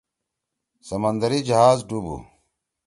[0.87, 2.17] سمندری جہاز ڈُوب ہُو۔